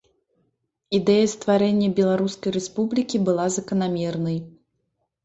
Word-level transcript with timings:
Ідэя 0.97 1.25
стварэння 1.33 1.89
беларускай 1.99 2.51
рэспублікі 2.57 3.17
была 3.29 3.45
заканамернай. 3.59 4.37